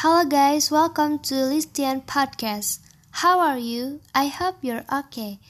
Hello 0.00 0.24
guys, 0.24 0.70
welcome 0.70 1.18
to 1.28 1.34
Listian 1.34 2.00
Podcast. 2.06 2.78
How 3.20 3.38
are 3.38 3.58
you? 3.58 4.00
I 4.14 4.28
hope 4.32 4.56
you're 4.62 4.88
okay. 4.90 5.40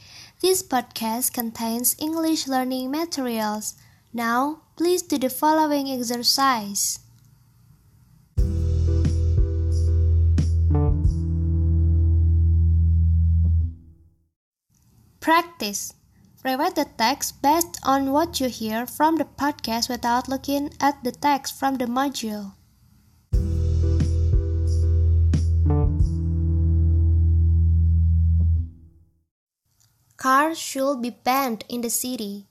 This 0.43 0.61
podcast 0.61 1.33
contains 1.33 1.95
English 2.01 2.49
learning 2.49 2.91
materials. 2.91 3.79
Now, 4.13 4.63
please 4.75 5.03
do 5.03 5.19
the 5.19 5.31
following 5.31 5.87
exercise. 5.87 6.99
Practice. 15.21 15.95
Rewrite 16.43 16.75
the 16.75 16.91
text 16.99 17.41
based 17.41 17.79
on 17.85 18.11
what 18.11 18.41
you 18.41 18.49
hear 18.49 18.85
from 18.85 19.15
the 19.15 19.31
podcast 19.31 19.89
without 19.89 20.27
looking 20.27 20.75
at 20.81 21.05
the 21.05 21.13
text 21.13 21.55
from 21.57 21.77
the 21.77 21.87
module. 21.87 22.59
Cars 30.21 30.59
should 30.59 31.01
be 31.01 31.09
banned 31.09 31.65
in 31.71 31.81
the 31.81 31.89
city. 31.89 32.45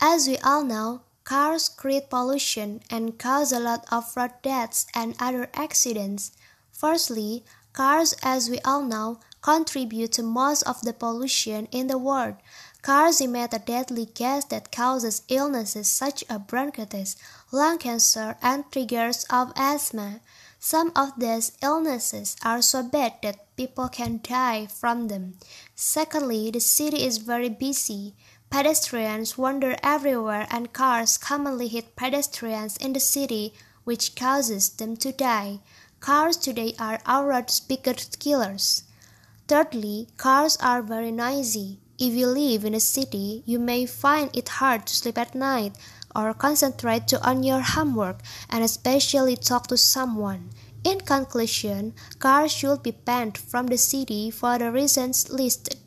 As 0.00 0.26
we 0.26 0.36
all 0.38 0.64
know, 0.64 1.02
cars 1.22 1.68
create 1.68 2.10
pollution 2.10 2.80
and 2.90 3.16
cause 3.16 3.52
a 3.52 3.60
lot 3.60 3.86
of 3.92 4.16
road 4.16 4.32
deaths 4.42 4.86
and 4.96 5.14
other 5.20 5.48
accidents. 5.54 6.32
Firstly, 6.72 7.44
cars, 7.72 8.16
as 8.24 8.50
we 8.50 8.58
all 8.64 8.82
know, 8.82 9.20
contribute 9.42 10.10
to 10.14 10.24
most 10.24 10.64
of 10.64 10.80
the 10.80 10.92
pollution 10.92 11.68
in 11.70 11.86
the 11.86 11.98
world. 11.98 12.34
Cars 12.82 13.20
emit 13.20 13.54
a 13.54 13.60
deadly 13.60 14.06
gas 14.06 14.46
that 14.46 14.72
causes 14.72 15.22
illnesses 15.28 15.86
such 15.86 16.24
as 16.28 16.40
bronchitis, 16.48 17.14
lung 17.52 17.78
cancer, 17.78 18.36
and 18.42 18.64
triggers 18.72 19.24
of 19.30 19.52
asthma. 19.54 20.18
Some 20.66 20.92
of 20.96 21.12
these 21.18 21.52
illnesses 21.60 22.36
are 22.42 22.62
so 22.62 22.82
bad 22.82 23.16
that 23.22 23.54
people 23.54 23.90
can 23.90 24.20
die 24.22 24.64
from 24.64 25.08
them. 25.08 25.36
Secondly, 25.74 26.50
the 26.50 26.58
city 26.58 27.04
is 27.04 27.18
very 27.18 27.50
busy. 27.50 28.14
Pedestrians 28.48 29.36
wander 29.36 29.76
everywhere 29.82 30.46
and 30.50 30.72
cars 30.72 31.18
commonly 31.18 31.68
hit 31.68 31.96
pedestrians 31.96 32.78
in 32.78 32.94
the 32.94 32.98
city, 32.98 33.52
which 33.84 34.16
causes 34.16 34.70
them 34.70 34.96
to 34.96 35.12
die. 35.12 35.60
Cars 36.00 36.38
today 36.38 36.74
are 36.78 36.98
our 37.04 37.44
biggest 37.68 38.18
killers. 38.18 38.84
Thirdly, 39.46 40.08
cars 40.16 40.56
are 40.62 40.80
very 40.80 41.12
noisy. 41.12 41.78
If 41.98 42.14
you 42.14 42.26
live 42.26 42.64
in 42.64 42.72
a 42.74 42.80
city, 42.80 43.42
you 43.44 43.58
may 43.58 43.84
find 43.84 44.34
it 44.34 44.48
hard 44.48 44.86
to 44.86 44.96
sleep 44.96 45.18
at 45.18 45.34
night 45.34 45.76
or 46.16 46.34
concentrate 46.34 47.08
to 47.08 47.22
on 47.22 47.42
your 47.42 47.60
homework 47.60 48.20
and 48.50 48.64
especially 48.64 49.36
talk 49.36 49.66
to 49.68 49.76
someone. 49.76 50.50
In 50.84 51.00
conclusion, 51.00 51.94
cars 52.18 52.52
should 52.52 52.82
be 52.82 52.90
banned 52.90 53.38
from 53.38 53.68
the 53.68 53.78
city 53.78 54.30
for 54.30 54.58
the 54.58 54.70
reasons 54.70 55.30
listed. 55.30 55.83